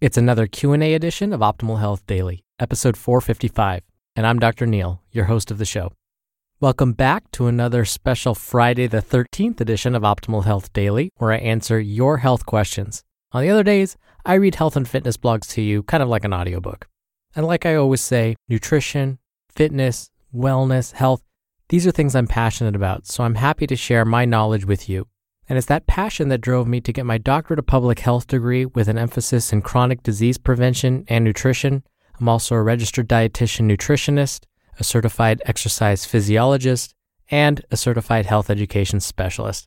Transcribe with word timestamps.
It's 0.00 0.18
another 0.18 0.46
Q&A 0.46 0.94
edition 0.94 1.32
of 1.32 1.40
Optimal 1.40 1.78
Health 1.78 2.04
Daily, 2.06 2.44
episode 2.58 2.96
455, 2.96 3.82
and 4.16 4.26
I'm 4.26 4.38
Dr. 4.38 4.66
Neal, 4.66 5.02
your 5.10 5.26
host 5.26 5.50
of 5.50 5.58
the 5.58 5.64
show. 5.64 5.92
Welcome 6.60 6.92
back 6.92 7.30
to 7.32 7.46
another 7.46 7.84
special 7.86 8.34
Friday 8.34 8.86
the 8.86 9.00
13th 9.00 9.60
edition 9.60 9.94
of 9.94 10.02
Optimal 10.02 10.44
Health 10.44 10.72
Daily, 10.72 11.10
where 11.16 11.32
I 11.32 11.38
answer 11.38 11.80
your 11.80 12.18
health 12.18 12.44
questions. 12.44 13.02
On 13.32 13.42
the 13.42 13.48
other 13.48 13.62
days, 13.62 13.96
I 14.26 14.34
read 14.34 14.56
health 14.56 14.76
and 14.76 14.86
fitness 14.86 15.16
blogs 15.16 15.48
to 15.54 15.62
you, 15.62 15.82
kind 15.84 16.02
of 16.02 16.08
like 16.08 16.24
an 16.24 16.34
audiobook. 16.34 16.86
And 17.34 17.46
like 17.46 17.64
I 17.64 17.76
always 17.76 18.02
say, 18.02 18.36
nutrition, 18.48 19.18
fitness, 19.48 20.10
wellness, 20.34 20.92
health, 20.92 21.22
these 21.70 21.86
are 21.86 21.92
things 21.92 22.14
I'm 22.14 22.26
passionate 22.26 22.76
about, 22.76 23.06
so 23.06 23.24
I'm 23.24 23.36
happy 23.36 23.66
to 23.68 23.76
share 23.76 24.04
my 24.04 24.24
knowledge 24.24 24.66
with 24.66 24.88
you. 24.88 25.06
And 25.50 25.58
it's 25.58 25.66
that 25.66 25.88
passion 25.88 26.28
that 26.28 26.40
drove 26.40 26.68
me 26.68 26.80
to 26.80 26.92
get 26.92 27.04
my 27.04 27.18
doctorate 27.18 27.58
of 27.58 27.66
public 27.66 27.98
health 27.98 28.28
degree 28.28 28.66
with 28.66 28.86
an 28.86 28.96
emphasis 28.96 29.52
in 29.52 29.62
chronic 29.62 30.04
disease 30.04 30.38
prevention 30.38 31.04
and 31.08 31.24
nutrition. 31.24 31.82
I'm 32.20 32.28
also 32.28 32.54
a 32.54 32.62
registered 32.62 33.08
dietitian 33.08 33.68
nutritionist, 33.68 34.44
a 34.78 34.84
certified 34.84 35.42
exercise 35.46 36.04
physiologist, 36.04 36.94
and 37.32 37.64
a 37.68 37.76
certified 37.76 38.26
health 38.26 38.48
education 38.48 39.00
specialist. 39.00 39.66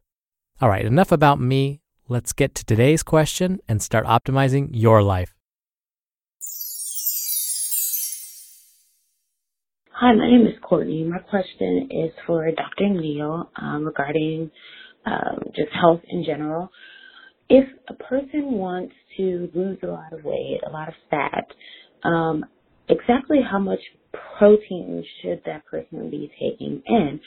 All 0.61 0.69
right, 0.69 0.85
enough 0.85 1.11
about 1.11 1.41
me. 1.41 1.81
Let's 2.07 2.31
get 2.31 2.55
to 2.55 2.63
today's 2.63 3.03
question 3.03 3.59
and 3.67 3.81
start 3.81 4.05
optimizing 4.05 4.69
your 4.71 5.03
life. 5.03 5.33
Hi, 9.91 10.13
my 10.13 10.29
name 10.29 10.47
is 10.47 10.57
Courtney. 10.61 11.03
My 11.03 11.19
question 11.19 11.89
is 11.91 12.11
for 12.25 12.49
Dr. 12.51 12.87
Neal 12.87 13.49
um, 13.61 13.83
regarding 13.83 14.49
um, 15.05 15.39
just 15.55 15.71
health 15.73 16.01
in 16.09 16.23
general. 16.25 16.69
If 17.49 17.67
a 17.89 17.95
person 17.95 18.53
wants 18.53 18.93
to 19.17 19.49
lose 19.55 19.79
a 19.83 19.87
lot 19.87 20.13
of 20.13 20.23
weight, 20.23 20.61
a 20.67 20.71
lot 20.71 20.87
of 20.89 20.95
fat, 21.11 21.45
um, 22.03 22.45
exactly 22.89 23.39
how 23.41 23.59
much 23.59 23.79
protein 24.39 25.03
should 25.21 25.41
that 25.45 25.65
person 25.67 26.09
be 26.09 26.31
taking 26.39 26.81
in? 26.87 27.19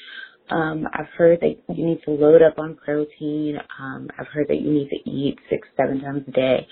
Um, 0.51 0.87
I've 0.95 1.09
heard 1.19 1.41
that 1.41 1.57
you 1.75 1.87
need 1.87 2.01
to 2.05 2.13
load 2.13 2.43
up 2.43 2.59
on 2.59 2.77
protein. 2.77 3.59
Um, 3.81 4.09
I've 4.19 4.29
heard 4.29 4.49
that 4.49 4.61
you 4.61 4.73
need 4.73 4.91
to 4.91 5.11
eat 5.11 5.39
six, 5.51 5.69
seven 5.77 6.01
times 6.01 6.25
a 6.29 6.33
day. 6.33 6.67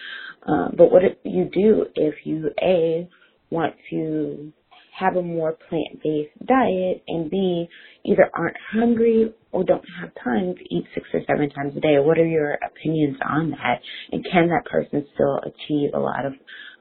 Um, 0.47 0.75
but 0.76 0.92
what 0.92 1.03
you 1.25 1.50
do 1.53 1.86
if 1.97 2.15
you 2.25 2.50
a 2.62 3.09
want 3.50 3.75
to 3.91 4.53
have 4.98 5.16
a 5.16 5.22
more 5.22 5.56
plant-based 5.69 6.47
diet 6.47 7.03
and 7.09 7.31
b 7.31 7.69
either 8.04 8.31
aren't 8.34 8.56
hungry 8.72 9.32
or 9.54 9.62
don't 9.62 9.84
have 10.00 10.10
time 10.22 10.53
to 10.56 10.75
eat 10.75 10.84
six 10.94 11.06
or 11.15 11.20
seven 11.28 11.48
times 11.48 11.76
a 11.76 11.81
day. 11.81 11.97
What 12.00 12.19
are 12.19 12.26
your 12.26 12.54
opinions 12.54 13.16
on 13.25 13.50
that? 13.50 13.81
And 14.10 14.26
can 14.31 14.48
that 14.48 14.69
person 14.69 15.06
still 15.15 15.38
achieve 15.38 15.91
a 15.94 15.98
lot 16.00 16.26
of 16.26 16.32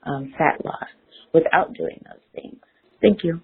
um, 0.03 0.33
fat 0.35 0.65
loss 0.65 0.89
without 1.33 1.75
doing 1.75 2.01
those 2.03 2.23
things? 2.33 2.59
Thank 2.99 3.23
you. 3.23 3.41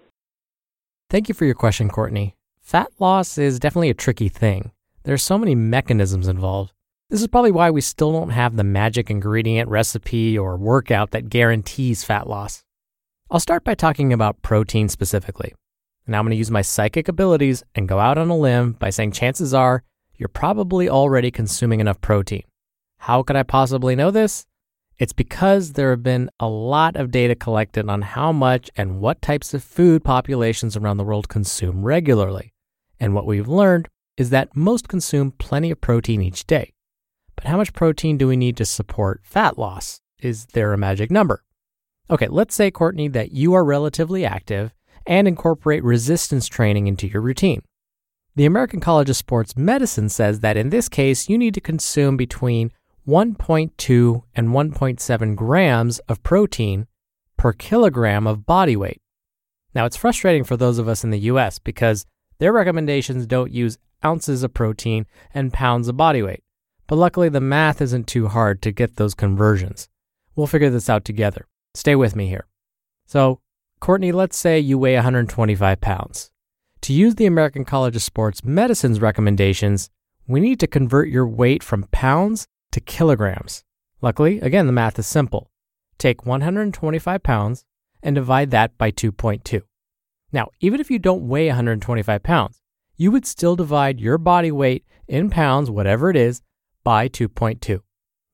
Thank 1.10 1.28
you 1.28 1.34
for 1.34 1.44
your 1.44 1.54
question, 1.54 1.88
Courtney. 1.88 2.34
Fat 2.60 2.88
loss 2.98 3.38
is 3.38 3.60
definitely 3.60 3.90
a 3.90 3.94
tricky 3.94 4.28
thing. 4.28 4.72
There 5.04 5.14
are 5.14 5.18
so 5.18 5.38
many 5.38 5.54
mechanisms 5.54 6.26
involved. 6.26 6.72
This 7.08 7.20
is 7.20 7.28
probably 7.28 7.52
why 7.52 7.70
we 7.70 7.80
still 7.80 8.12
don't 8.12 8.30
have 8.30 8.56
the 8.56 8.64
magic 8.64 9.10
ingredient, 9.10 9.68
recipe, 9.68 10.36
or 10.36 10.56
workout 10.56 11.12
that 11.12 11.28
guarantees 11.28 12.02
fat 12.02 12.28
loss. 12.28 12.64
I'll 13.30 13.40
start 13.40 13.62
by 13.62 13.74
talking 13.74 14.12
about 14.12 14.42
protein 14.42 14.88
specifically. 14.88 15.54
Now 16.10 16.18
I'm 16.18 16.24
going 16.24 16.32
to 16.32 16.38
use 16.38 16.50
my 16.50 16.62
psychic 16.62 17.06
abilities 17.06 17.62
and 17.76 17.88
go 17.88 18.00
out 18.00 18.18
on 18.18 18.30
a 18.30 18.36
limb 18.36 18.72
by 18.72 18.90
saying 18.90 19.12
chances 19.12 19.54
are 19.54 19.84
you're 20.16 20.28
probably 20.28 20.88
already 20.88 21.30
consuming 21.30 21.78
enough 21.78 22.00
protein. 22.00 22.42
How 22.98 23.22
could 23.22 23.36
I 23.36 23.44
possibly 23.44 23.94
know 23.94 24.10
this? 24.10 24.44
It's 24.98 25.12
because 25.12 25.74
there 25.74 25.90
have 25.90 26.02
been 26.02 26.28
a 26.40 26.48
lot 26.48 26.96
of 26.96 27.12
data 27.12 27.36
collected 27.36 27.88
on 27.88 28.02
how 28.02 28.32
much 28.32 28.72
and 28.76 29.00
what 29.00 29.22
types 29.22 29.54
of 29.54 29.62
food 29.62 30.02
populations 30.02 30.76
around 30.76 30.96
the 30.96 31.04
world 31.04 31.28
consume 31.28 31.84
regularly. 31.84 32.52
And 32.98 33.14
what 33.14 33.24
we've 33.24 33.48
learned 33.48 33.86
is 34.16 34.30
that 34.30 34.56
most 34.56 34.88
consume 34.88 35.30
plenty 35.30 35.70
of 35.70 35.80
protein 35.80 36.20
each 36.20 36.44
day. 36.44 36.72
But 37.36 37.44
how 37.44 37.56
much 37.56 37.72
protein 37.72 38.18
do 38.18 38.26
we 38.26 38.36
need 38.36 38.56
to 38.56 38.64
support 38.64 39.20
fat 39.22 39.58
loss? 39.58 40.00
Is 40.18 40.46
there 40.46 40.72
a 40.72 40.76
magic 40.76 41.08
number? 41.08 41.44
Okay, 42.10 42.26
let's 42.26 42.56
say, 42.56 42.72
Courtney, 42.72 43.06
that 43.06 43.30
you 43.30 43.54
are 43.54 43.64
relatively 43.64 44.24
active 44.24 44.74
and 45.10 45.26
incorporate 45.26 45.82
resistance 45.82 46.46
training 46.46 46.86
into 46.86 47.08
your 47.08 47.20
routine. 47.20 47.60
The 48.36 48.46
American 48.46 48.78
College 48.78 49.10
of 49.10 49.16
Sports 49.16 49.56
Medicine 49.56 50.08
says 50.08 50.38
that 50.38 50.56
in 50.56 50.70
this 50.70 50.88
case, 50.88 51.28
you 51.28 51.36
need 51.36 51.52
to 51.54 51.60
consume 51.60 52.16
between 52.16 52.70
1.2 53.08 54.22
and 54.36 54.48
1.7 54.50 55.34
grams 55.34 55.98
of 56.00 56.22
protein 56.22 56.86
per 57.36 57.52
kilogram 57.52 58.28
of 58.28 58.46
body 58.46 58.76
weight. 58.76 59.02
Now, 59.74 59.84
it's 59.84 59.96
frustrating 59.96 60.44
for 60.44 60.56
those 60.56 60.78
of 60.78 60.86
us 60.86 61.02
in 61.02 61.10
the 61.10 61.18
US 61.18 61.58
because 61.58 62.06
their 62.38 62.52
recommendations 62.52 63.26
don't 63.26 63.52
use 63.52 63.78
ounces 64.04 64.44
of 64.44 64.54
protein 64.54 65.06
and 65.34 65.52
pounds 65.52 65.88
of 65.88 65.96
body 65.96 66.22
weight. 66.22 66.44
But 66.86 66.96
luckily, 66.96 67.28
the 67.28 67.40
math 67.40 67.82
isn't 67.82 68.06
too 68.06 68.28
hard 68.28 68.62
to 68.62 68.70
get 68.70 68.94
those 68.94 69.14
conversions. 69.14 69.88
We'll 70.36 70.46
figure 70.46 70.70
this 70.70 70.88
out 70.88 71.04
together. 71.04 71.48
Stay 71.74 71.96
with 71.96 72.14
me 72.14 72.28
here. 72.28 72.46
So, 73.06 73.40
Courtney, 73.80 74.12
let's 74.12 74.36
say 74.36 74.60
you 74.60 74.78
weigh 74.78 74.94
125 74.94 75.80
pounds. 75.80 76.30
To 76.82 76.92
use 76.92 77.14
the 77.14 77.24
American 77.24 77.64
College 77.64 77.96
of 77.96 78.02
Sports 78.02 78.44
Medicine's 78.44 79.00
recommendations, 79.00 79.88
we 80.26 80.38
need 80.38 80.60
to 80.60 80.66
convert 80.66 81.08
your 81.08 81.26
weight 81.26 81.62
from 81.62 81.88
pounds 81.90 82.46
to 82.72 82.80
kilograms. 82.80 83.64
Luckily, 84.02 84.38
again, 84.40 84.66
the 84.66 84.72
math 84.72 84.98
is 84.98 85.06
simple. 85.06 85.50
Take 85.96 86.26
125 86.26 87.22
pounds 87.22 87.64
and 88.02 88.14
divide 88.14 88.50
that 88.50 88.76
by 88.76 88.90
2.2. 88.90 89.62
Now, 90.30 90.48
even 90.60 90.78
if 90.78 90.90
you 90.90 90.98
don't 90.98 91.26
weigh 91.26 91.46
125 91.48 92.22
pounds, 92.22 92.60
you 92.96 93.10
would 93.10 93.26
still 93.26 93.56
divide 93.56 93.98
your 93.98 94.18
body 94.18 94.52
weight 94.52 94.84
in 95.08 95.30
pounds, 95.30 95.70
whatever 95.70 96.10
it 96.10 96.16
is, 96.16 96.42
by 96.84 97.08
2.2. 97.08 97.80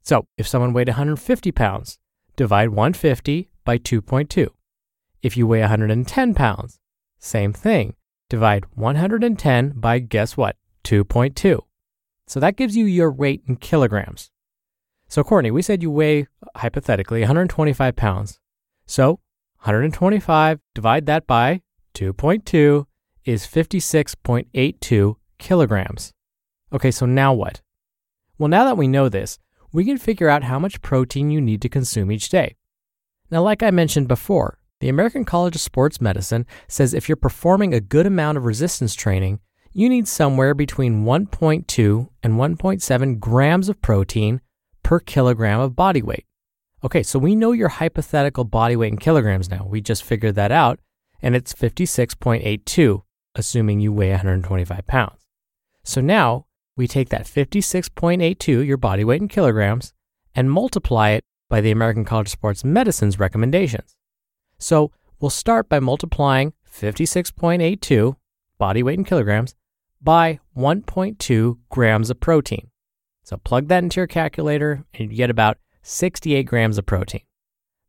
So 0.02 0.26
if 0.37 0.49
someone 0.49 0.72
weighed 0.72 0.88
150 0.88 1.52
pounds, 1.52 1.99
divide 2.34 2.70
150 2.70 3.49
by 3.64 3.78
2.2. 3.78 4.49
If 5.22 5.36
you 5.36 5.46
weigh 5.46 5.60
110 5.60 6.34
pounds, 6.34 6.78
same 7.18 7.52
thing. 7.52 7.94
Divide 8.28 8.64
110 8.74 9.72
by 9.76 9.98
guess 9.98 10.36
what? 10.36 10.56
2.2. 10.84 11.60
So 12.26 12.40
that 12.40 12.56
gives 12.56 12.76
you 12.76 12.84
your 12.84 13.12
weight 13.12 13.42
in 13.46 13.56
kilograms. 13.56 14.30
So, 15.08 15.22
Courtney, 15.22 15.52
we 15.52 15.62
said 15.62 15.82
you 15.82 15.90
weigh, 15.90 16.26
hypothetically, 16.56 17.20
125 17.20 17.94
pounds. 17.94 18.40
So, 18.86 19.20
125, 19.60 20.60
divide 20.74 21.06
that 21.06 21.26
by 21.26 21.62
2.2 21.94 22.86
is 23.24 23.46
56.82 23.46 25.16
kilograms. 25.38 26.12
Okay, 26.72 26.90
so 26.90 27.06
now 27.06 27.32
what? 27.32 27.62
Well, 28.38 28.48
now 28.48 28.64
that 28.64 28.76
we 28.76 28.88
know 28.88 29.08
this, 29.08 29.38
we 29.72 29.84
can 29.84 29.98
figure 29.98 30.28
out 30.28 30.44
how 30.44 30.58
much 30.58 30.82
protein 30.82 31.30
you 31.30 31.40
need 31.40 31.62
to 31.62 31.68
consume 31.68 32.10
each 32.10 32.28
day. 32.28 32.56
Now, 33.30 33.42
like 33.42 33.62
I 33.62 33.70
mentioned 33.70 34.08
before, 34.08 34.58
the 34.87 34.91
American 34.91 35.25
College 35.25 35.56
of 35.56 35.61
Sports 35.61 36.00
Medicine 36.00 36.47
says 36.69 36.94
if 36.94 37.09
you're 37.09 37.17
performing 37.17 37.75
a 37.75 37.81
good 37.81 38.06
amount 38.06 38.38
of 38.38 38.44
resistance 38.44 38.94
training, 38.94 39.41
you 39.73 39.88
need 39.88 40.06
somewhere 40.06 40.55
between 40.55 41.03
1.2 41.05 42.09
and 42.23 42.35
1.7 42.35 43.19
grams 43.19 43.69
of 43.69 43.83
protein 43.83 44.41
per 44.85 45.00
kilogram 45.00 45.59
of 45.59 45.75
body 45.75 46.03
weight. 46.03 46.25
Okay, 46.85 47.03
so 47.03 47.19
we 47.19 47.35
know 47.35 47.50
your 47.50 47.67
hypothetical 47.67 48.44
body 48.44 48.77
weight 48.77 48.93
in 48.93 48.99
kilograms 48.99 49.50
now. 49.50 49.67
We 49.69 49.81
just 49.81 50.05
figured 50.05 50.37
that 50.37 50.53
out, 50.53 50.79
and 51.21 51.35
it's 51.35 51.53
56.82, 51.53 53.03
assuming 53.35 53.81
you 53.81 53.93
weigh 53.93 54.11
125 54.11 54.87
pounds. 54.87 55.27
So 55.83 56.00
now 56.00 56.47
we 56.77 56.87
take 56.87 57.09
that 57.09 57.27
56.82, 57.27 58.65
your 58.65 58.77
body 58.77 59.03
weight 59.03 59.21
in 59.21 59.27
kilograms, 59.27 59.93
and 60.33 60.49
multiply 60.49 61.09
it 61.09 61.25
by 61.50 61.61
the 61.61 61.73
American 61.73 62.05
College 62.05 62.29
of 62.29 62.33
Sports 62.33 62.62
Medicine's 62.62 63.19
recommendations. 63.19 63.97
So 64.58 64.93
we'll 65.20 65.31
start 65.31 65.69
by 65.69 65.81
multiplying 65.81 66.53
56.82, 66.70 68.17
body 68.58 68.82
weight 68.82 68.99
in 68.99 69.05
kilograms, 69.05 69.55
by 70.00 70.41
1.2 70.56 71.58
grams 71.70 72.11
of 72.11 72.20
protein. 72.20 72.70
So 73.23 73.37
plug 73.37 73.69
that 73.69 73.82
into 73.82 74.00
your 74.00 74.06
calculator 74.06 74.85
and 74.94 75.11
you 75.11 75.17
get 75.17 75.31
about 75.31 75.58
68 75.82 76.44
grams 76.44 76.79
of 76.79 76.87
protein. 76.87 77.23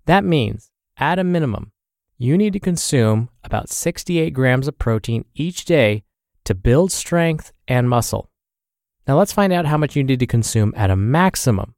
That 0.06 0.24
means, 0.24 0.72
at 0.98 1.20
a 1.20 1.24
minimum, 1.24 1.72
you 2.18 2.38
need 2.38 2.54
to 2.54 2.60
consume 2.60 3.30
about 3.44 3.70
68 3.70 4.32
grams 4.32 4.68
of 4.68 4.80
protein 4.80 5.26
each 5.36 5.66
day 5.66 6.04
to 6.46 6.56
build 6.56 6.92
strength 6.92 7.52
and 7.68 7.90
muscle. 7.90 8.30
Now 9.08 9.18
let's 9.18 9.34
find 9.34 9.54
out 9.54 9.66
how 9.66 9.78
much 9.78 9.96
you 9.96 10.04
need 10.04 10.20
to 10.20 10.28
consume 10.28 10.74
at 10.76 10.90
a 10.90 10.96
maximum. 10.96 11.76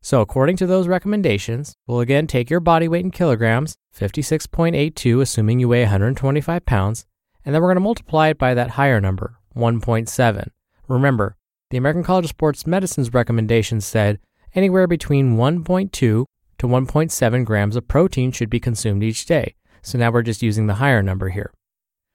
So, 0.00 0.20
according 0.20 0.56
to 0.58 0.66
those 0.66 0.86
recommendations, 0.86 1.76
we'll 1.86 2.00
again 2.00 2.26
take 2.26 2.48
your 2.48 2.60
body 2.60 2.86
weight 2.86 3.04
in 3.04 3.10
kilograms, 3.10 3.76
56.82, 3.96 5.22
assuming 5.22 5.58
you 5.58 5.68
weigh 5.68 5.82
125 5.82 6.66
pounds, 6.66 7.06
and 7.44 7.54
then 7.54 7.62
we're 7.62 7.68
going 7.68 7.76
to 7.76 7.80
multiply 7.80 8.28
it 8.28 8.38
by 8.38 8.52
that 8.52 8.70
higher 8.70 9.00
number, 9.00 9.38
1.7. 9.56 10.48
Remember, 10.86 11.36
the 11.70 11.78
American 11.78 12.04
College 12.04 12.26
of 12.26 12.30
Sports 12.30 12.66
Medicine's 12.66 13.14
recommendations 13.14 13.86
said 13.86 14.18
anywhere 14.54 14.86
between 14.86 15.36
1.2 15.36 15.90
to 15.90 16.26
1.7 16.60 17.44
grams 17.44 17.76
of 17.76 17.88
protein 17.88 18.32
should 18.32 18.50
be 18.50 18.60
consumed 18.60 19.02
each 19.02 19.26
day. 19.26 19.54
So 19.82 19.98
now 19.98 20.10
we're 20.10 20.22
just 20.22 20.42
using 20.42 20.66
the 20.66 20.74
higher 20.74 21.02
number 21.02 21.30
here. 21.30 21.52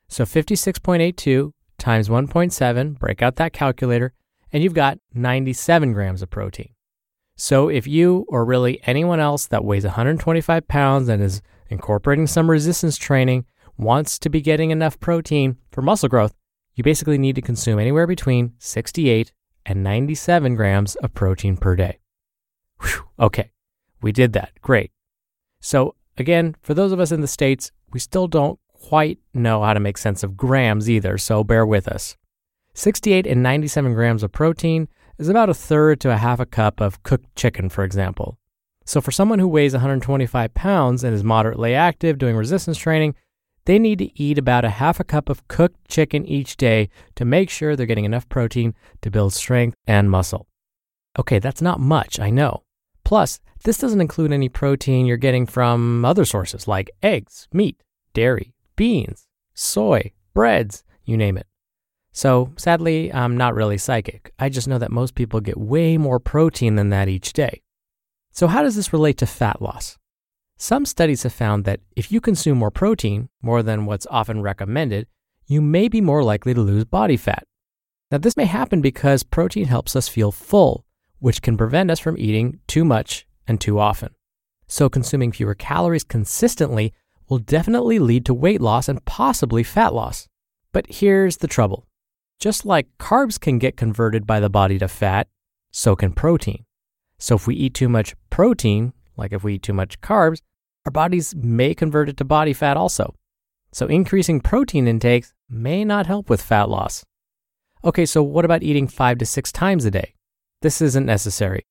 So 0.07 0.23
56.82 0.23 1.51
times 1.77 2.09
1.7, 2.09 2.99
break 2.99 3.21
out 3.21 3.37
that 3.37 3.53
calculator, 3.53 4.13
and 4.53 4.61
you've 4.61 4.73
got 4.73 4.99
97 5.13 5.93
grams 5.93 6.21
of 6.21 6.29
protein. 6.29 6.73
So 7.35 7.69
if 7.69 7.87
you 7.87 8.25
or 8.27 8.45
really 8.45 8.79
anyone 8.83 9.19
else 9.19 9.47
that 9.47 9.63
weighs 9.63 9.83
125 9.83 10.67
pounds 10.67 11.09
and 11.09 11.23
is 11.23 11.41
incorporating 11.71 12.27
some 12.27 12.51
resistance 12.51 12.97
training 12.97 13.45
wants 13.77 14.19
to 14.19 14.29
be 14.29 14.41
getting 14.41 14.69
enough 14.69 14.99
protein 14.99 15.57
for 15.71 15.81
muscle 15.81 16.09
growth, 16.09 16.35
you 16.75 16.83
basically 16.83 17.17
need 17.17 17.35
to 17.35 17.41
consume 17.41 17.79
anywhere 17.79 18.05
between 18.05 18.53
68 18.59 19.31
and 19.65 19.83
97 19.83 20.55
grams 20.55 20.95
of 20.95 21.13
protein 21.13 21.57
per 21.57 21.75
day. 21.75 21.99
Whew, 22.81 23.03
okay, 23.19 23.51
we 24.01 24.11
did 24.11 24.33
that. 24.33 24.51
Great. 24.61 24.91
So, 25.61 25.95
again, 26.17 26.55
for 26.61 26.73
those 26.73 26.91
of 26.91 26.99
us 26.99 27.11
in 27.11 27.21
the 27.21 27.27
States, 27.27 27.71
we 27.91 27.99
still 27.99 28.27
don't 28.27 28.59
quite 28.73 29.19
know 29.33 29.63
how 29.63 29.73
to 29.73 29.79
make 29.79 29.97
sense 29.97 30.23
of 30.23 30.35
grams 30.35 30.89
either, 30.89 31.17
so 31.17 31.43
bear 31.43 31.65
with 31.65 31.87
us. 31.87 32.17
68 32.73 33.27
and 33.27 33.43
97 33.43 33.93
grams 33.93 34.23
of 34.23 34.31
protein 34.31 34.87
is 35.17 35.29
about 35.29 35.49
a 35.49 35.53
third 35.53 35.99
to 36.01 36.11
a 36.11 36.17
half 36.17 36.39
a 36.39 36.45
cup 36.45 36.81
of 36.81 37.03
cooked 37.03 37.35
chicken, 37.35 37.69
for 37.69 37.83
example. 37.83 38.39
So, 38.91 38.99
for 38.99 39.11
someone 39.11 39.39
who 39.39 39.47
weighs 39.47 39.71
125 39.71 40.53
pounds 40.53 41.05
and 41.05 41.15
is 41.15 41.23
moderately 41.23 41.73
active 41.73 42.17
doing 42.17 42.35
resistance 42.35 42.77
training, 42.77 43.15
they 43.63 43.79
need 43.79 43.99
to 43.99 44.21
eat 44.21 44.37
about 44.37 44.65
a 44.65 44.69
half 44.69 44.99
a 44.99 45.05
cup 45.05 45.29
of 45.29 45.47
cooked 45.47 45.87
chicken 45.87 46.25
each 46.25 46.57
day 46.57 46.89
to 47.15 47.23
make 47.23 47.49
sure 47.49 47.77
they're 47.77 47.85
getting 47.85 48.03
enough 48.03 48.27
protein 48.27 48.73
to 49.01 49.09
build 49.09 49.31
strength 49.31 49.77
and 49.87 50.11
muscle. 50.11 50.45
Okay, 51.17 51.39
that's 51.39 51.61
not 51.61 51.79
much, 51.79 52.19
I 52.19 52.31
know. 52.31 52.63
Plus, 53.05 53.39
this 53.63 53.77
doesn't 53.77 54.01
include 54.01 54.33
any 54.33 54.49
protein 54.49 55.05
you're 55.05 55.15
getting 55.15 55.45
from 55.45 56.03
other 56.03 56.25
sources 56.25 56.67
like 56.67 56.91
eggs, 57.01 57.47
meat, 57.53 57.81
dairy, 58.13 58.53
beans, 58.75 59.25
soy, 59.53 60.11
breads, 60.33 60.83
you 61.05 61.15
name 61.15 61.37
it. 61.37 61.47
So, 62.11 62.51
sadly, 62.57 63.13
I'm 63.13 63.37
not 63.37 63.55
really 63.55 63.77
psychic. 63.77 64.33
I 64.37 64.49
just 64.49 64.67
know 64.67 64.79
that 64.79 64.91
most 64.91 65.15
people 65.15 65.39
get 65.39 65.57
way 65.57 65.97
more 65.97 66.19
protein 66.19 66.75
than 66.75 66.89
that 66.89 67.07
each 67.07 67.31
day. 67.31 67.61
So, 68.31 68.47
how 68.47 68.63
does 68.63 68.75
this 68.75 68.93
relate 68.93 69.17
to 69.17 69.25
fat 69.25 69.61
loss? 69.61 69.97
Some 70.57 70.85
studies 70.85 71.23
have 71.23 71.33
found 71.33 71.65
that 71.65 71.81
if 71.95 72.11
you 72.11 72.21
consume 72.21 72.57
more 72.57 72.71
protein, 72.71 73.29
more 73.41 73.61
than 73.61 73.85
what's 73.85 74.07
often 74.09 74.41
recommended, 74.41 75.07
you 75.47 75.61
may 75.61 75.87
be 75.87 76.01
more 76.01 76.23
likely 76.23 76.53
to 76.53 76.61
lose 76.61 76.85
body 76.85 77.17
fat. 77.17 77.45
Now, 78.11 78.19
this 78.19 78.37
may 78.37 78.45
happen 78.45 78.81
because 78.81 79.23
protein 79.23 79.65
helps 79.65 79.95
us 79.95 80.07
feel 80.07 80.31
full, 80.31 80.85
which 81.19 81.41
can 81.41 81.57
prevent 81.57 81.91
us 81.91 81.99
from 81.99 82.17
eating 82.17 82.59
too 82.67 82.85
much 82.85 83.25
and 83.47 83.59
too 83.59 83.79
often. 83.79 84.15
So, 84.67 84.87
consuming 84.87 85.31
fewer 85.31 85.55
calories 85.55 86.03
consistently 86.03 86.93
will 87.27 87.39
definitely 87.39 87.99
lead 87.99 88.25
to 88.25 88.33
weight 88.33 88.61
loss 88.61 88.87
and 88.87 89.03
possibly 89.03 89.63
fat 89.63 89.93
loss. 89.93 90.27
But 90.71 90.85
here's 90.89 91.37
the 91.37 91.47
trouble 91.47 91.87
just 92.39 92.65
like 92.65 92.87
carbs 92.97 93.39
can 93.39 93.59
get 93.59 93.77
converted 93.77 94.25
by 94.25 94.39
the 94.39 94.49
body 94.49 94.79
to 94.79 94.87
fat, 94.87 95.27
so 95.71 95.95
can 95.95 96.11
protein. 96.11 96.65
So, 97.21 97.35
if 97.35 97.45
we 97.45 97.55
eat 97.55 97.73
too 97.73 97.87
much 97.87 98.15
protein, 98.29 98.93
like 99.15 99.31
if 99.31 99.43
we 99.43 99.55
eat 99.55 99.63
too 99.63 99.73
much 99.73 100.01
carbs, 100.01 100.41
our 100.85 100.91
bodies 100.91 101.35
may 101.35 101.75
convert 101.75 102.09
it 102.09 102.17
to 102.17 102.25
body 102.25 102.53
fat 102.53 102.75
also. 102.75 103.13
So 103.71 103.85
increasing 103.87 104.41
protein 104.41 104.87
intakes 104.87 105.33
may 105.49 105.85
not 105.85 106.07
help 106.07 106.29
with 106.29 106.41
fat 106.41 106.69
loss. 106.69 107.05
Okay, 107.83 108.05
so 108.05 108.21
what 108.21 108.45
about 108.45 108.63
eating 108.63 108.87
five 108.87 109.17
to 109.19 109.25
six 109.25 109.51
times 109.51 109.85
a 109.85 109.91
day? 109.91 110.13
This 110.61 110.81
isn't 110.81 111.05
necessary. 111.05 111.65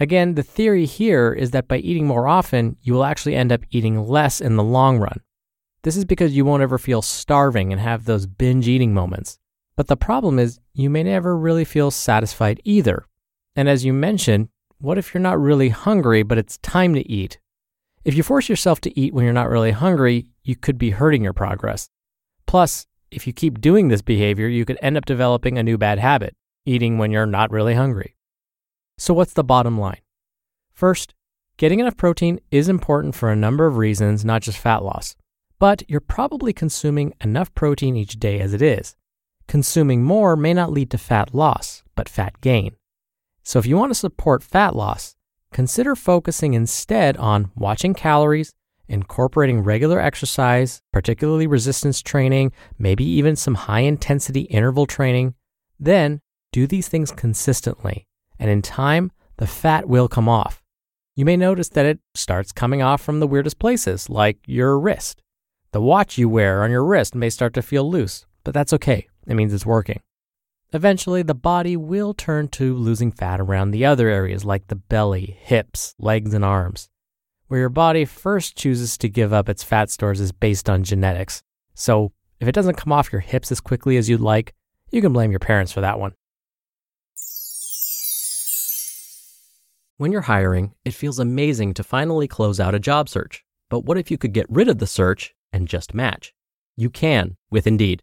Again, 0.00 0.34
the 0.34 0.42
theory 0.42 0.86
here 0.86 1.32
is 1.32 1.52
that 1.52 1.68
by 1.68 1.76
eating 1.76 2.06
more 2.06 2.26
often, 2.26 2.76
you 2.82 2.94
will 2.94 3.04
actually 3.04 3.36
end 3.36 3.52
up 3.52 3.60
eating 3.70 4.02
less 4.08 4.40
in 4.40 4.56
the 4.56 4.64
long 4.64 4.98
run. 4.98 5.20
This 5.82 5.96
is 5.96 6.04
because 6.04 6.34
you 6.34 6.44
won't 6.44 6.62
ever 6.62 6.78
feel 6.78 7.02
starving 7.02 7.70
and 7.70 7.80
have 7.80 8.04
those 8.04 8.26
binge 8.26 8.66
eating 8.66 8.92
moments. 8.92 9.38
But 9.76 9.86
the 9.86 9.96
problem 9.96 10.38
is, 10.38 10.58
you 10.72 10.90
may 10.90 11.02
never 11.02 11.36
really 11.36 11.64
feel 11.64 11.90
satisfied 11.90 12.60
either. 12.64 13.06
And 13.54 13.68
as 13.68 13.84
you 13.84 13.92
mentioned, 13.92 14.48
what 14.84 14.98
if 14.98 15.14
you're 15.14 15.20
not 15.20 15.40
really 15.40 15.70
hungry, 15.70 16.22
but 16.22 16.36
it's 16.36 16.58
time 16.58 16.92
to 16.92 17.10
eat? 17.10 17.38
If 18.04 18.14
you 18.14 18.22
force 18.22 18.50
yourself 18.50 18.82
to 18.82 19.00
eat 19.00 19.14
when 19.14 19.24
you're 19.24 19.32
not 19.32 19.48
really 19.48 19.70
hungry, 19.70 20.26
you 20.42 20.56
could 20.56 20.76
be 20.76 20.90
hurting 20.90 21.24
your 21.24 21.32
progress. 21.32 21.88
Plus, 22.46 22.86
if 23.10 23.26
you 23.26 23.32
keep 23.32 23.62
doing 23.62 23.88
this 23.88 24.02
behavior, 24.02 24.46
you 24.46 24.66
could 24.66 24.78
end 24.82 24.98
up 24.98 25.06
developing 25.06 25.56
a 25.56 25.62
new 25.62 25.78
bad 25.78 25.98
habit, 25.98 26.36
eating 26.66 26.98
when 26.98 27.10
you're 27.10 27.24
not 27.24 27.50
really 27.50 27.72
hungry. 27.72 28.14
So, 28.98 29.14
what's 29.14 29.32
the 29.32 29.42
bottom 29.42 29.80
line? 29.80 30.02
First, 30.74 31.14
getting 31.56 31.80
enough 31.80 31.96
protein 31.96 32.40
is 32.50 32.68
important 32.68 33.14
for 33.14 33.30
a 33.30 33.36
number 33.36 33.66
of 33.66 33.78
reasons, 33.78 34.22
not 34.22 34.42
just 34.42 34.58
fat 34.58 34.84
loss. 34.84 35.16
But 35.58 35.82
you're 35.88 36.00
probably 36.00 36.52
consuming 36.52 37.14
enough 37.22 37.54
protein 37.54 37.96
each 37.96 38.18
day 38.20 38.38
as 38.38 38.52
it 38.52 38.60
is. 38.60 38.96
Consuming 39.48 40.02
more 40.02 40.36
may 40.36 40.52
not 40.52 40.72
lead 40.72 40.90
to 40.90 40.98
fat 40.98 41.34
loss, 41.34 41.82
but 41.94 42.06
fat 42.06 42.42
gain. 42.42 42.76
So, 43.44 43.58
if 43.58 43.66
you 43.66 43.76
want 43.76 43.90
to 43.90 43.94
support 43.94 44.42
fat 44.42 44.74
loss, 44.74 45.14
consider 45.52 45.94
focusing 45.94 46.54
instead 46.54 47.16
on 47.18 47.50
watching 47.54 47.92
calories, 47.92 48.54
incorporating 48.88 49.60
regular 49.60 50.00
exercise, 50.00 50.80
particularly 50.92 51.46
resistance 51.46 52.00
training, 52.00 52.52
maybe 52.78 53.04
even 53.04 53.36
some 53.36 53.54
high 53.54 53.80
intensity 53.80 54.42
interval 54.42 54.86
training. 54.86 55.34
Then 55.78 56.20
do 56.52 56.66
these 56.66 56.88
things 56.88 57.12
consistently, 57.12 58.06
and 58.38 58.50
in 58.50 58.62
time, 58.62 59.12
the 59.36 59.46
fat 59.46 59.88
will 59.88 60.08
come 60.08 60.28
off. 60.28 60.62
You 61.14 61.24
may 61.24 61.36
notice 61.36 61.68
that 61.70 61.86
it 61.86 61.98
starts 62.14 62.50
coming 62.50 62.82
off 62.82 63.00
from 63.02 63.20
the 63.20 63.26
weirdest 63.26 63.58
places, 63.58 64.08
like 64.08 64.38
your 64.46 64.78
wrist. 64.78 65.22
The 65.72 65.82
watch 65.82 66.16
you 66.16 66.28
wear 66.28 66.64
on 66.64 66.70
your 66.70 66.84
wrist 66.84 67.14
may 67.14 67.30
start 67.30 67.52
to 67.54 67.62
feel 67.62 67.88
loose, 67.90 68.26
but 68.42 68.54
that's 68.54 68.72
okay. 68.72 69.06
It 69.26 69.34
means 69.34 69.52
it's 69.52 69.66
working. 69.66 70.00
Eventually, 70.74 71.22
the 71.22 71.36
body 71.36 71.76
will 71.76 72.12
turn 72.14 72.48
to 72.48 72.74
losing 72.74 73.12
fat 73.12 73.40
around 73.40 73.70
the 73.70 73.84
other 73.84 74.08
areas 74.08 74.44
like 74.44 74.66
the 74.66 74.74
belly, 74.74 75.38
hips, 75.40 75.94
legs, 76.00 76.34
and 76.34 76.44
arms. 76.44 76.88
Where 77.46 77.60
your 77.60 77.68
body 77.68 78.04
first 78.04 78.56
chooses 78.56 78.98
to 78.98 79.08
give 79.08 79.32
up 79.32 79.48
its 79.48 79.62
fat 79.62 79.88
stores 79.88 80.18
is 80.18 80.32
based 80.32 80.68
on 80.68 80.82
genetics. 80.82 81.44
So, 81.74 82.10
if 82.40 82.48
it 82.48 82.56
doesn't 82.56 82.74
come 82.74 82.92
off 82.92 83.12
your 83.12 83.20
hips 83.20 83.52
as 83.52 83.60
quickly 83.60 83.96
as 83.96 84.08
you'd 84.08 84.20
like, 84.20 84.52
you 84.90 85.00
can 85.00 85.12
blame 85.12 85.30
your 85.30 85.38
parents 85.38 85.70
for 85.70 85.80
that 85.80 86.00
one. 86.00 86.14
When 89.96 90.10
you're 90.10 90.22
hiring, 90.22 90.74
it 90.84 90.92
feels 90.92 91.20
amazing 91.20 91.74
to 91.74 91.84
finally 91.84 92.26
close 92.26 92.58
out 92.58 92.74
a 92.74 92.80
job 92.80 93.08
search. 93.08 93.44
But 93.70 93.84
what 93.84 93.96
if 93.96 94.10
you 94.10 94.18
could 94.18 94.32
get 94.32 94.50
rid 94.50 94.66
of 94.66 94.78
the 94.78 94.88
search 94.88 95.36
and 95.52 95.68
just 95.68 95.94
match? 95.94 96.34
You 96.76 96.90
can 96.90 97.36
with 97.48 97.68
Indeed. 97.68 98.02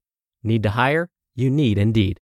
Need 0.43 0.63
to 0.63 0.71
hire? 0.71 1.09
You 1.35 1.49
need 1.49 1.77
Indeed. 1.77 2.19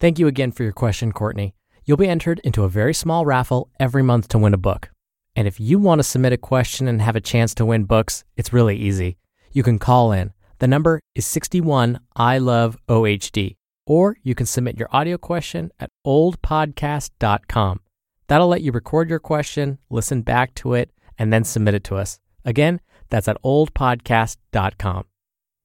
Thank 0.00 0.18
you 0.18 0.26
again 0.26 0.52
for 0.52 0.64
your 0.64 0.72
question, 0.72 1.12
Courtney. 1.12 1.54
You'll 1.84 1.96
be 1.96 2.08
entered 2.08 2.40
into 2.44 2.64
a 2.64 2.68
very 2.68 2.94
small 2.94 3.24
raffle 3.24 3.70
every 3.78 4.02
month 4.02 4.28
to 4.28 4.38
win 4.38 4.54
a 4.54 4.58
book. 4.58 4.90
And 5.36 5.48
if 5.48 5.58
you 5.60 5.78
want 5.78 5.98
to 5.98 6.04
submit 6.04 6.32
a 6.32 6.38
question 6.38 6.88
and 6.88 7.02
have 7.02 7.16
a 7.16 7.20
chance 7.20 7.54
to 7.54 7.66
win 7.66 7.84
books, 7.84 8.24
it's 8.36 8.52
really 8.52 8.76
easy. 8.76 9.18
You 9.52 9.62
can 9.62 9.78
call 9.78 10.12
in 10.12 10.32
the 10.58 10.68
number 10.68 11.00
is 11.14 11.26
61 11.26 12.00
I 12.16 12.38
love 12.38 12.78
OHD, 12.88 13.56
or 13.86 14.16
you 14.22 14.34
can 14.34 14.46
submit 14.46 14.78
your 14.78 14.88
audio 14.92 15.18
question 15.18 15.70
at 15.80 15.90
oldpodcast.com. 16.06 17.80
That'll 18.28 18.48
let 18.48 18.62
you 18.62 18.72
record 18.72 19.10
your 19.10 19.18
question, 19.18 19.78
listen 19.90 20.22
back 20.22 20.54
to 20.56 20.74
it, 20.74 20.90
and 21.18 21.32
then 21.32 21.44
submit 21.44 21.74
it 21.74 21.84
to 21.84 21.96
us. 21.96 22.18
Again, 22.44 22.80
that's 23.10 23.28
at 23.28 23.42
oldpodcast.com. 23.42 25.04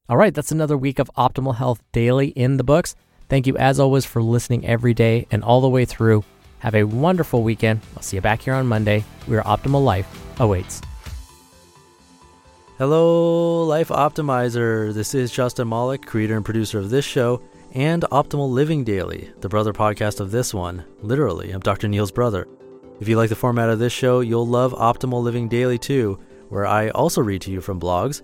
All 0.09 0.17
right, 0.17 0.33
that's 0.33 0.51
another 0.51 0.75
week 0.75 0.97
of 0.97 1.11
Optimal 1.15 1.57
Health 1.57 1.83
Daily 1.91 2.29
in 2.29 2.57
the 2.57 2.63
books. 2.63 2.95
Thank 3.27 3.45
you, 3.45 3.55
as 3.57 3.79
always, 3.79 4.05
for 4.05 4.23
listening 4.23 4.65
every 4.65 4.95
day 4.95 5.27
and 5.29 5.43
all 5.43 5.61
the 5.61 5.69
way 5.69 5.85
through. 5.85 6.23
Have 6.59 6.73
a 6.73 6.83
wonderful 6.83 7.43
weekend. 7.43 7.81
I'll 7.95 8.01
see 8.01 8.17
you 8.17 8.21
back 8.21 8.41
here 8.41 8.55
on 8.55 8.65
Monday 8.65 9.05
where 9.27 9.43
Optimal 9.43 9.83
Life 9.83 10.07
awaits. 10.39 10.81
Hello, 12.79 13.65
Life 13.65 13.89
Optimizer. 13.89 14.91
This 14.91 15.13
is 15.13 15.31
Justin 15.31 15.69
Malik, 15.69 16.07
creator 16.07 16.35
and 16.35 16.43
producer 16.43 16.79
of 16.79 16.89
this 16.89 17.05
show 17.05 17.43
and 17.75 18.01
Optimal 18.11 18.49
Living 18.49 18.83
Daily, 18.83 19.31
the 19.41 19.49
brother 19.49 19.73
podcast 19.73 20.19
of 20.19 20.31
this 20.31 20.55
one. 20.55 20.83
Literally, 21.03 21.51
I'm 21.51 21.59
Dr. 21.59 21.87
Neal's 21.87 22.11
brother. 22.11 22.47
If 22.99 23.07
you 23.07 23.15
like 23.15 23.29
the 23.29 23.35
format 23.35 23.69
of 23.69 23.77
this 23.77 23.93
show, 23.93 24.21
you'll 24.21 24.47
love 24.47 24.73
Optimal 24.73 25.21
Living 25.21 25.47
Daily 25.47 25.77
too, 25.77 26.19
where 26.49 26.65
I 26.65 26.89
also 26.89 27.21
read 27.21 27.41
to 27.43 27.51
you 27.51 27.61
from 27.61 27.79
blogs, 27.79 28.23